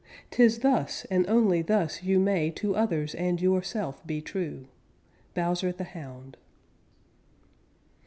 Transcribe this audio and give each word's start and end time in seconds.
'Tis 0.31 0.61
thus 0.61 1.05
and 1.11 1.27
only 1.29 1.61
thus 1.61 2.01
you 2.01 2.17
may 2.19 2.49
To 2.49 2.75
others 2.75 3.13
and 3.13 3.39
yourself 3.39 4.03
be 4.07 4.19
true. 4.19 4.65
_Bowser 5.35 5.77
the 5.77 5.83
Hound. 5.83 6.37